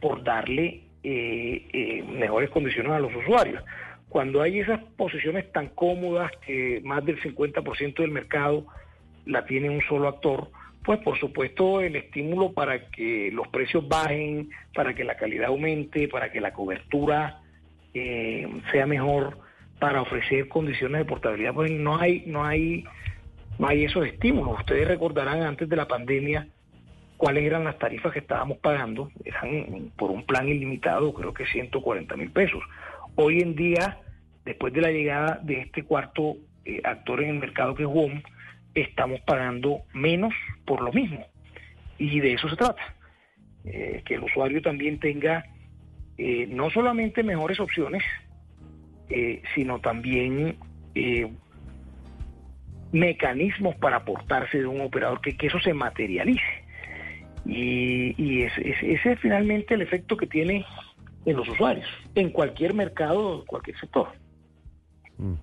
por 0.00 0.22
darle 0.22 0.82
eh, 1.08 1.68
eh, 1.72 2.02
mejores 2.02 2.50
condiciones 2.50 2.90
a 2.90 2.98
los 2.98 3.14
usuarios. 3.14 3.62
Cuando 4.08 4.42
hay 4.42 4.58
esas 4.58 4.82
posiciones 4.96 5.52
tan 5.52 5.68
cómodas 5.68 6.32
que 6.44 6.80
más 6.82 7.04
del 7.04 7.20
50% 7.22 7.94
del 7.98 8.10
mercado 8.10 8.66
la 9.24 9.44
tiene 9.44 9.70
un 9.70 9.80
solo 9.82 10.08
actor, 10.08 10.48
pues 10.84 10.98
por 10.98 11.16
supuesto 11.16 11.80
el 11.80 11.94
estímulo 11.94 12.54
para 12.54 12.90
que 12.90 13.30
los 13.32 13.46
precios 13.46 13.86
bajen, 13.86 14.50
para 14.74 14.94
que 14.94 15.04
la 15.04 15.16
calidad 15.16 15.46
aumente, 15.46 16.08
para 16.08 16.32
que 16.32 16.40
la 16.40 16.52
cobertura 16.52 17.40
eh, 17.94 18.48
sea 18.72 18.86
mejor, 18.86 19.38
para 19.78 20.02
ofrecer 20.02 20.48
condiciones 20.48 20.98
de 20.98 21.04
portabilidad, 21.04 21.54
pues 21.54 21.70
no 21.70 21.98
hay, 21.98 22.24
no 22.26 22.44
hay, 22.44 22.84
no 23.60 23.68
hay 23.68 23.84
esos 23.84 24.04
estímulos. 24.08 24.58
Ustedes 24.58 24.88
recordarán 24.88 25.42
antes 25.42 25.68
de 25.68 25.76
la 25.76 25.86
pandemia 25.86 26.48
cuáles 27.16 27.44
eran 27.44 27.64
las 27.64 27.78
tarifas 27.78 28.12
que 28.12 28.18
estábamos 28.18 28.58
pagando, 28.58 29.10
eran 29.24 29.90
por 29.96 30.10
un 30.10 30.24
plan 30.24 30.48
ilimitado, 30.48 31.12
creo 31.14 31.32
que 31.32 31.46
140 31.46 32.16
mil 32.16 32.30
pesos. 32.30 32.62
Hoy 33.14 33.40
en 33.40 33.54
día, 33.54 33.98
después 34.44 34.72
de 34.72 34.82
la 34.82 34.90
llegada 34.90 35.40
de 35.42 35.60
este 35.60 35.84
cuarto 35.84 36.36
eh, 36.64 36.80
actor 36.84 37.22
en 37.22 37.30
el 37.30 37.38
mercado 37.38 37.74
que 37.74 37.84
es 37.84 37.88
WOM, 37.88 38.22
estamos 38.74 39.20
pagando 39.20 39.82
menos 39.94 40.34
por 40.66 40.82
lo 40.82 40.92
mismo. 40.92 41.26
Y 41.98 42.20
de 42.20 42.34
eso 42.34 42.48
se 42.48 42.56
trata, 42.56 42.82
eh, 43.64 44.02
que 44.04 44.14
el 44.14 44.24
usuario 44.24 44.60
también 44.60 45.00
tenga 45.00 45.44
eh, 46.18 46.46
no 46.48 46.70
solamente 46.70 47.22
mejores 47.22 47.60
opciones, 47.60 48.02
sino 49.54 49.78
también 49.78 50.58
mecanismos 52.90 53.76
para 53.76 53.98
aportarse 53.98 54.58
de 54.58 54.66
un 54.66 54.80
operador, 54.80 55.20
que 55.20 55.46
eso 55.46 55.60
se 55.60 55.72
materialice. 55.72 56.65
Y, 57.48 58.42
ese, 58.42 58.92
es 58.92 59.20
finalmente 59.20 59.74
el 59.74 59.82
efecto 59.82 60.16
que 60.16 60.26
tiene 60.26 60.64
en 61.24 61.36
los 61.36 61.48
usuarios, 61.48 61.86
en 62.14 62.30
cualquier 62.30 62.74
mercado, 62.74 63.44
cualquier 63.46 63.78
sector. 63.78 64.08
Mm. 65.18 65.34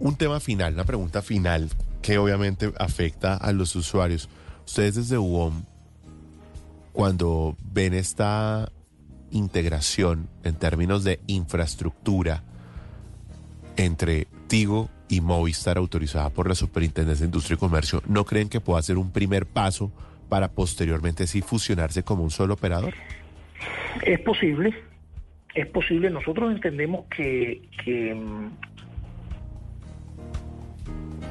Un 0.00 0.16
tema 0.16 0.38
final, 0.40 0.74
una 0.74 0.84
pregunta 0.84 1.22
final 1.22 1.68
que 2.02 2.18
obviamente 2.18 2.72
afecta 2.78 3.34
a 3.36 3.52
los 3.52 3.74
usuarios. 3.74 4.28
Ustedes 4.64 4.94
desde 4.94 5.18
UOM, 5.18 5.62
cuando 6.92 7.56
ven 7.72 7.94
esta 7.94 8.70
integración 9.30 10.28
en 10.44 10.54
términos 10.54 11.04
de 11.04 11.20
infraestructura 11.26 12.42
entre 13.76 14.26
Tigo 14.46 14.88
y 15.08 15.20
Movistar 15.20 15.78
autorizada 15.78 16.30
por 16.30 16.48
la 16.48 16.54
Superintendencia 16.54 17.24
de 17.24 17.28
Industria 17.28 17.54
y 17.54 17.58
Comercio, 17.58 18.02
¿no 18.06 18.24
creen 18.24 18.48
que 18.48 18.60
pueda 18.60 18.82
ser 18.82 18.98
un 18.98 19.10
primer 19.10 19.46
paso 19.46 19.90
para 20.28 20.48
posteriormente 20.48 21.26
sí 21.26 21.42
fusionarse 21.42 22.02
como 22.02 22.22
un 22.22 22.30
solo 22.30 22.54
operador? 22.54 22.94
Es 24.02 24.20
posible, 24.20 24.74
es 25.54 25.66
posible. 25.66 26.10
Nosotros 26.10 26.52
entendemos 26.52 27.06
que, 27.06 27.62
mm, 28.14 28.46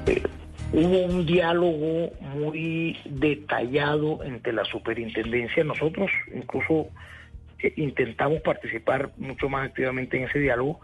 eh, 0.07 0.23
hubo 0.73 1.05
un 1.05 1.25
diálogo 1.25 2.11
muy 2.35 2.97
detallado 3.05 4.23
entre 4.23 4.53
la 4.53 4.65
superintendencia. 4.65 5.63
Nosotros 5.63 6.11
incluso 6.33 6.87
eh, 7.59 7.73
intentamos 7.77 8.41
participar 8.41 9.11
mucho 9.17 9.49
más 9.49 9.67
activamente 9.67 10.17
en 10.17 10.23
ese 10.23 10.39
diálogo. 10.39 10.79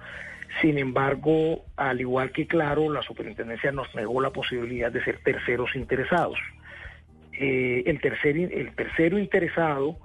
Sin 0.62 0.78
embargo, 0.78 1.66
al 1.76 2.00
igual 2.00 2.32
que 2.32 2.46
claro, 2.46 2.92
la 2.92 3.02
superintendencia 3.02 3.72
nos 3.72 3.94
negó 3.96 4.22
la 4.22 4.30
posibilidad 4.30 4.92
de 4.92 5.04
ser 5.04 5.20
terceros 5.24 5.76
interesados. 5.76 6.38
Eh, 7.34 7.84
el, 7.86 8.00
tercer, 8.00 8.38
el 8.38 8.76
tercero 8.76 9.18
interesado 9.18 9.98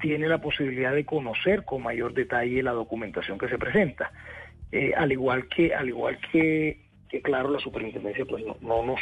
tiene 0.00 0.26
la 0.26 0.38
posibilidad 0.38 0.92
de 0.92 1.04
conocer 1.04 1.64
con 1.64 1.82
mayor 1.82 2.12
detalle 2.12 2.62
la 2.62 2.72
documentación 2.72 3.38
que 3.38 3.48
se 3.48 3.56
presenta. 3.56 4.10
Eh, 4.72 4.92
al 4.96 5.12
igual 5.12 5.48
que, 5.48 5.74
al 5.74 5.88
igual 5.88 6.18
que, 6.32 6.80
claro, 7.22 7.50
la 7.50 7.60
superintendencia 7.60 8.24
pues 8.24 8.44
no, 8.60 8.82
nos 8.82 9.00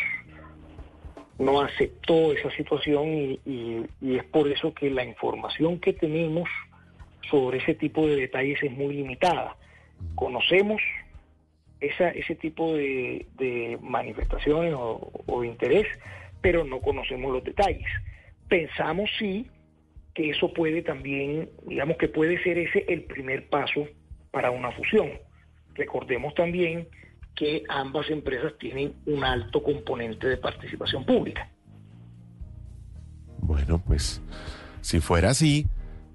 no 1.38 1.60
aceptó 1.62 2.32
esa 2.32 2.50
situación 2.50 3.38
y, 3.46 3.86
es 4.02 4.24
por 4.24 4.46
eso 4.48 4.74
que 4.74 4.90
la 4.90 5.04
información 5.04 5.80
que 5.80 5.94
tenemos 5.94 6.48
sobre 7.30 7.58
ese 7.58 7.74
tipo 7.74 8.06
de 8.06 8.16
detalles 8.16 8.62
es 8.62 8.70
muy 8.70 8.94
limitada. 8.94 9.56
Conocemos 10.16 10.82
esa, 11.80 12.10
ese 12.10 12.34
tipo 12.34 12.74
de, 12.74 13.78
manifestaciones 13.80 14.74
o, 14.74 15.10
o 15.26 15.44
interés, 15.44 15.86
pero 16.40 16.64
no 16.64 16.80
conocemos 16.80 17.32
los 17.32 17.44
detalles. 17.44 17.88
Pensamos 18.48 19.10
sí 19.18 19.48
que 20.14 20.30
eso 20.30 20.52
puede 20.52 20.82
también, 20.82 21.50
digamos 21.66 21.96
que 21.96 22.08
puede 22.08 22.42
ser 22.42 22.58
ese 22.58 22.84
el 22.88 23.04
primer 23.04 23.48
paso 23.48 23.86
para 24.30 24.50
una 24.50 24.72
fusión. 24.72 25.10
Recordemos 25.74 26.34
también 26.34 26.88
que 27.34 27.62
ambas 27.68 28.10
empresas 28.10 28.52
tienen 28.58 28.94
un 29.06 29.24
alto 29.24 29.62
componente 29.62 30.28
de 30.28 30.36
participación 30.36 31.04
pública. 31.04 31.48
Bueno, 33.38 33.82
pues 33.86 34.20
si 34.80 35.00
fuera 35.00 35.30
así, 35.30 35.66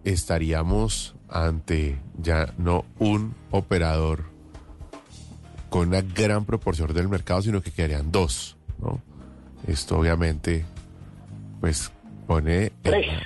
estaríamos 0.03 1.15
ante 1.29 1.97
ya 2.17 2.53
no 2.57 2.85
un 2.99 3.33
operador 3.51 4.25
con 5.69 5.89
una 5.89 6.01
gran 6.01 6.45
proporción 6.45 6.93
del 6.93 7.09
mercado, 7.09 7.41
sino 7.41 7.61
que 7.61 7.71
quedarían 7.71 8.11
dos, 8.11 8.55
¿no? 8.79 9.01
Esto 9.67 9.99
obviamente, 9.99 10.65
pues, 11.59 11.91
pone 12.27 12.71
en, 12.83 13.21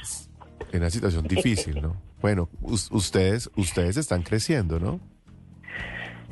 una 0.74 0.90
situación 0.90 1.28
difícil, 1.28 1.82
¿no? 1.82 1.96
Bueno, 2.22 2.50
ustedes, 2.62 3.50
ustedes 3.56 3.98
están 3.98 4.24
creciendo, 4.24 4.80
¿no? 4.80 5.00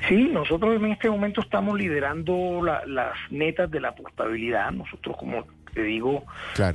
Sí, 0.08 0.30
nosotros 0.32 0.76
en 0.76 0.92
este 0.92 1.10
momento 1.10 1.42
estamos 1.42 1.78
liderando 1.78 2.62
las 2.62 3.14
netas 3.32 3.70
de 3.72 3.80
la 3.80 3.96
portabilidad. 3.96 4.72
Nosotros, 4.72 5.18
como 5.18 5.46
te 5.74 5.84
digo, 5.84 6.24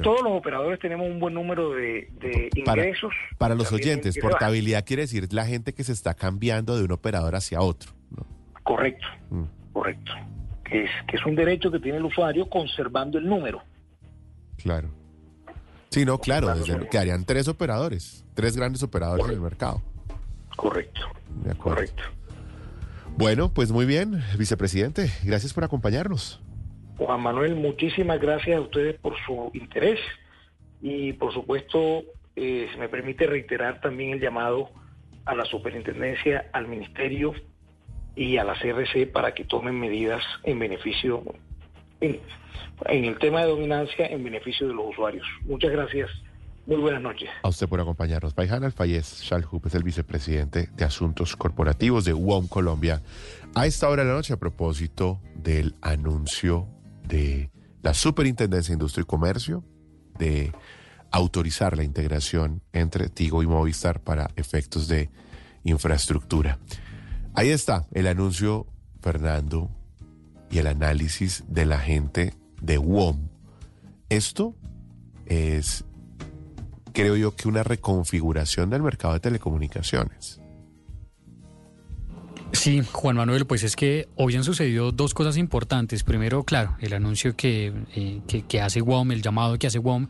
todos 0.02 0.22
los 0.22 0.32
operadores 0.32 0.78
tenemos 0.80 1.08
un 1.08 1.20
buen 1.20 1.34
número 1.34 1.70
de, 1.70 2.08
ingresos. 2.54 3.12
Para, 3.38 3.54
los 3.54 3.72
oyentes, 3.72 4.18
portabilidad 4.18 4.84
quiere 4.84 5.02
decir 5.02 5.32
la 5.32 5.46
gente 5.46 5.72
que 5.72 5.84
se 5.84 5.92
está 5.92 6.14
cambiando 6.14 6.76
de 6.76 6.84
un 6.84 6.92
operador 6.92 7.36
hacia 7.36 7.60
otro. 7.60 7.92
Correcto, 8.62 9.06
mm. 9.30 9.44
correcto. 9.72 10.12
Es, 10.72 10.90
que 11.06 11.16
es 11.16 11.26
un 11.26 11.34
derecho 11.34 11.70
que 11.70 11.78
tiene 11.78 11.98
el 11.98 12.04
usuario 12.04 12.48
conservando 12.48 13.18
el 13.18 13.28
número. 13.28 13.62
Claro. 14.56 14.88
Sí, 15.90 16.06
no, 16.06 16.18
claro, 16.18 16.54
que 16.90 16.98
harían 16.98 17.24
tres 17.26 17.48
operadores, 17.48 18.24
tres 18.34 18.56
grandes 18.56 18.82
operadores 18.82 19.26
en 19.26 19.32
el 19.32 19.40
mercado. 19.40 19.82
Correcto. 20.56 21.02
Correcto. 21.58 22.02
Bueno, 23.16 23.52
pues 23.52 23.70
muy 23.70 23.84
bien, 23.84 24.22
vicepresidente, 24.38 25.10
gracias 25.22 25.52
por 25.52 25.64
acompañarnos. 25.64 26.40
Juan 26.96 27.20
Manuel, 27.20 27.56
muchísimas 27.56 28.20
gracias 28.20 28.56
a 28.56 28.60
ustedes 28.60 28.98
por 29.00 29.14
su 29.26 29.50
interés 29.52 29.98
y 30.80 31.12
por 31.12 31.32
supuesto, 31.34 32.04
eh, 32.36 32.68
se 32.72 32.78
me 32.78 32.88
permite 32.88 33.26
reiterar 33.26 33.80
también 33.80 34.12
el 34.12 34.20
llamado 34.20 34.70
a 35.26 35.34
la 35.34 35.44
superintendencia, 35.44 36.48
al 36.52 36.68
ministerio 36.68 37.34
y 38.14 38.36
a 38.36 38.44
la 38.44 38.54
CRC 38.54 39.10
para 39.10 39.34
que 39.34 39.44
tomen 39.44 39.78
medidas 39.78 40.22
en 40.44 40.58
beneficio, 40.58 41.22
en, 42.00 42.20
el 42.86 43.18
tema 43.18 43.40
de 43.40 43.48
dominancia, 43.48 44.06
en 44.06 44.22
beneficio 44.24 44.68
de 44.68 44.74
los 44.74 44.90
usuarios. 44.90 45.26
Muchas 45.44 45.70
gracias. 45.70 46.10
Muy 46.66 46.76
buenas 46.76 47.02
noches. 47.02 47.28
A 47.42 47.48
usted 47.48 47.68
por 47.68 47.80
acompañarnos. 47.80 48.34
Paihan 48.34 48.62
Alfayez 48.62 49.22
Shalhup 49.22 49.66
es 49.66 49.74
el 49.74 49.82
vicepresidente 49.82 50.68
de 50.76 50.84
Asuntos 50.84 51.34
Corporativos 51.36 52.04
de 52.04 52.12
UOM 52.12 52.46
Colombia. 52.46 53.02
A 53.54 53.66
esta 53.66 53.88
hora 53.88 54.04
de 54.04 54.10
la 54.10 54.14
noche, 54.14 54.32
a 54.32 54.36
propósito 54.36 55.20
del 55.34 55.74
anuncio 55.80 56.68
de 57.04 57.50
la 57.82 57.94
Superintendencia 57.94 58.70
de 58.70 58.74
Industria 58.74 59.02
y 59.02 59.06
Comercio 59.06 59.64
de 60.18 60.52
autorizar 61.10 61.76
la 61.76 61.82
integración 61.82 62.62
entre 62.72 63.08
Tigo 63.08 63.42
y 63.42 63.46
Movistar 63.46 64.00
para 64.00 64.30
efectos 64.36 64.86
de 64.86 65.10
infraestructura. 65.64 66.58
Ahí 67.34 67.48
está 67.48 67.86
el 67.92 68.06
anuncio, 68.06 68.66
Fernando, 69.00 69.70
y 70.50 70.58
el 70.58 70.66
análisis 70.66 71.44
de 71.48 71.64
la 71.64 71.78
gente 71.78 72.34
de 72.60 72.76
WOM. 72.76 73.28
Esto 74.10 74.54
es, 75.24 75.84
creo 76.92 77.16
yo, 77.16 77.34
que 77.34 77.48
una 77.48 77.62
reconfiguración 77.62 78.68
del 78.68 78.82
mercado 78.82 79.14
de 79.14 79.20
telecomunicaciones. 79.20 80.41
Sí, 82.62 82.80
Juan 82.92 83.16
Manuel, 83.16 83.44
pues 83.44 83.64
es 83.64 83.74
que 83.74 84.06
hoy 84.14 84.36
han 84.36 84.44
sucedido 84.44 84.92
dos 84.92 85.14
cosas 85.14 85.36
importantes. 85.36 86.04
Primero, 86.04 86.44
claro, 86.44 86.76
el 86.78 86.92
anuncio 86.92 87.34
que, 87.34 87.72
eh, 87.96 88.20
que, 88.46 88.60
hace 88.60 88.80
WOM, 88.80 89.10
el 89.10 89.20
llamado 89.20 89.58
que 89.58 89.66
hace 89.66 89.80
WOM 89.80 90.06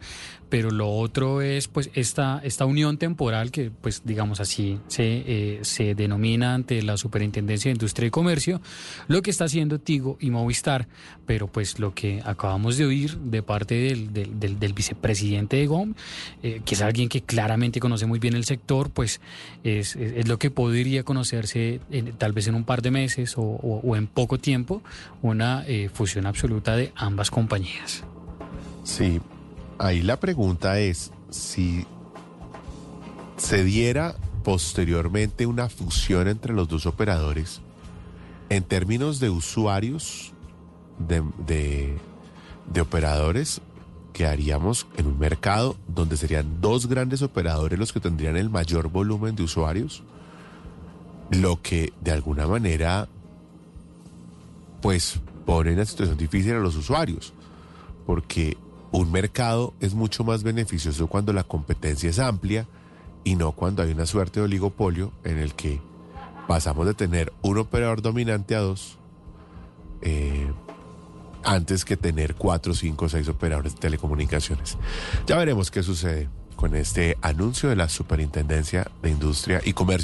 pero 0.53 0.71
lo 0.71 0.91
otro 0.91 1.41
es 1.41 1.67
pues 1.67 1.89
esta, 1.95 2.39
esta 2.45 2.67
unión 2.67 2.99
temporal 2.99 3.51
que 3.51 3.71
pues 3.71 4.03
digamos 4.05 4.39
así 4.39 4.79
se, 4.87 5.25
eh, 5.27 5.59
se 5.63 5.95
denomina 5.95 6.53
ante 6.53 6.83
la 6.83 6.99
Superintendencia 6.99 7.71
de 7.71 7.77
Industria 7.77 8.09
y 8.09 8.11
Comercio, 8.11 8.61
lo 9.09 9.23
que 9.23 9.31
está 9.31 9.47
haciendo 9.47 9.79
Tigo 9.79 10.19
y 10.21 10.31
Movistar, 10.31 10.89
pero 11.25 11.47
pues 11.47 11.79
lo 11.79 11.95
que 11.95 12.21
acabamos 12.23 12.77
de 12.77 12.85
oír 12.85 13.17
de 13.17 13.43
parte 13.43 13.77
del, 13.77 14.13
del, 14.13 14.73
vicepresidente 14.75 15.57
de 15.57 15.67
GOM, 15.67 15.95
eh, 16.43 16.61
que 16.67 16.75
es 16.75 16.83
alguien 16.83 17.09
que 17.09 17.23
claramente 17.23 17.81
conoce 17.81 18.05
muy 18.05 18.19
bien 18.19 18.35
el 18.35 18.45
sector, 18.45 18.91
pues 18.91 19.23
es, 19.65 19.97
es, 19.97 20.29
lo 20.29 20.39
que 20.39 20.51
podría 20.51 21.03
conocerse 21.03 21.81
tal 22.19 22.33
vez 22.33 22.42
en 22.47 22.55
un 22.55 22.65
par 22.65 22.83
de 22.83 22.91
meses 22.91 23.35
o, 23.37 23.97
en 23.97 24.07
poco 24.07 24.39
tiempo, 24.39 24.83
una 25.23 25.65
eh, 25.67 25.91
fusión 25.93 26.27
absoluta 26.27 26.77
de 26.77 26.93
ambas 26.97 27.31
compañías. 27.31 28.05
Sí, 28.85 29.21
ahí 29.79 30.03
la 30.03 30.19
pregunta 30.19 30.79
es 30.79 31.13
si 31.31 31.87
se 33.37 33.65
diera 33.65 34.14
posteriormente 34.45 35.47
una 35.47 35.69
fusión 35.69 36.29
entre 36.29 36.53
los 36.53 36.69
dos 36.69 36.87
operadores 36.87 37.61
en 38.49 38.64
términos 38.64 39.19
de 39.19 39.31
usuarios 39.31 40.33
de, 40.99 41.99
operadores 42.81 43.61
que 44.12 44.27
haríamos 44.27 44.87
en 44.97 45.07
un 45.07 45.19
mercado 45.19 45.77
donde 45.88 46.16
serían 46.16 46.61
dos 46.61 46.87
grandes 46.87 47.23
operadores 47.23 47.79
los 47.79 47.93
que 47.93 48.01
tendrían 48.01 48.37
el 48.37 48.51
mayor 48.51 48.88
volumen 48.88 49.37
de 49.37 49.43
usuarios, 49.43 50.03
lo 51.33 51.61
que 51.62 51.92
de 52.01 52.12
alguna 52.12 52.47
manera 52.47 53.09
pues 54.81 55.21
pone 55.47 55.71
en 55.71 55.77
una 55.77 55.87
situación 55.87 56.16
difícil 56.16 56.53
a 56.53 56.59
los 56.59 56.77
usuarios, 56.77 57.33
porque 58.07 58.57
un 58.90 59.11
mercado 59.11 59.75
es 59.81 59.95
mucho 59.95 60.25
más 60.25 60.42
beneficioso 60.42 61.07
cuando 61.07 61.33
la 61.33 61.45
competencia 61.45 62.11
es 62.11 62.18
amplia 62.18 62.66
y 63.25 63.37
no 63.37 63.53
cuando 63.53 63.83
hay 63.83 63.92
una 63.92 64.07
suerte 64.07 64.40
de 64.40 64.45
oligopolio 64.45 65.12
en 65.25 65.38
el 65.38 65.55
que 65.55 65.81
pasamos 66.47 66.87
de 66.87 66.95
tener 66.95 67.33
un 67.42 67.59
operador 67.59 68.03
dominante 68.03 68.55
a 68.55 68.61
dos 68.61 68.99
eh, 70.03 70.51
antes 71.45 71.85
que 71.85 71.97
tener 71.97 72.35
cuatro, 72.35 72.75
cinco, 72.75 73.09
seis 73.09 73.29
operadores 73.29 73.75
de 73.75 73.81
telecomunicaciones. 73.81 74.77
Ya 75.27 75.37
veremos 75.37 75.71
qué 75.71 75.83
sucede 75.83 76.29
con 76.57 76.77
este 76.77 77.16
anuncio 77.23 77.68
de 77.68 77.77
la 77.77 77.88
Superintendencia 77.88 78.88
de 79.01 79.11
Industria 79.11 79.61
y 79.64 79.73
Comercio. 79.73 80.01